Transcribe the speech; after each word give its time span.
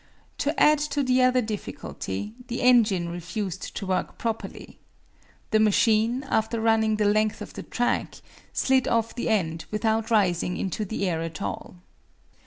To 0.39 0.59
add 0.59 0.79
to 0.97 1.03
the 1.03 1.21
other 1.21 1.43
difficulty, 1.43 2.33
the 2.47 2.63
engine 2.63 3.09
refused 3.09 3.75
to 3.75 3.85
work 3.85 4.17
properly. 4.17 4.79
The 5.51 5.59
machine, 5.59 6.23
after 6.23 6.59
running 6.59 6.95
the 6.95 7.05
length 7.05 7.39
of 7.39 7.53
the 7.53 7.61
track, 7.61 8.15
slid 8.51 8.87
off 8.87 9.13
the 9.13 9.29
end 9.29 9.65
without 9.69 10.09
rising 10.09 10.57
into 10.57 10.85
the 10.85 11.07
air 11.07 11.21
at 11.21 11.39
all. 11.39 11.75